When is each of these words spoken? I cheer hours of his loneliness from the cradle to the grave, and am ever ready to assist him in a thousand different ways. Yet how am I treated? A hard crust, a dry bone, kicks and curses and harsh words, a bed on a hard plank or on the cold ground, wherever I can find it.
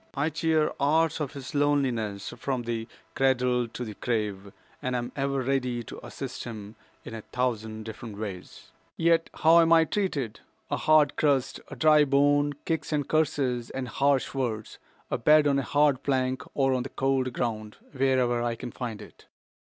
I 0.15 0.31
cheer 0.31 0.71
hours 0.79 1.19
of 1.21 1.33
his 1.33 1.53
loneliness 1.53 2.29
from 2.35 2.63
the 2.63 2.87
cradle 3.13 3.67
to 3.67 3.85
the 3.85 3.93
grave, 3.93 4.51
and 4.81 4.95
am 4.95 5.11
ever 5.15 5.43
ready 5.43 5.83
to 5.83 6.03
assist 6.03 6.45
him 6.45 6.75
in 7.05 7.13
a 7.13 7.21
thousand 7.21 7.83
different 7.83 8.17
ways. 8.17 8.71
Yet 8.97 9.29
how 9.31 9.59
am 9.59 9.71
I 9.71 9.85
treated? 9.85 10.39
A 10.71 10.77
hard 10.77 11.15
crust, 11.17 11.59
a 11.67 11.75
dry 11.75 12.03
bone, 12.03 12.53
kicks 12.65 12.91
and 12.91 13.07
curses 13.07 13.69
and 13.69 13.87
harsh 13.87 14.33
words, 14.33 14.79
a 15.11 15.19
bed 15.19 15.45
on 15.45 15.59
a 15.59 15.61
hard 15.61 16.01
plank 16.01 16.41
or 16.55 16.73
on 16.73 16.81
the 16.81 16.89
cold 16.89 17.31
ground, 17.31 17.77
wherever 17.93 18.41
I 18.41 18.55
can 18.55 18.71
find 18.71 19.03
it. 19.03 19.27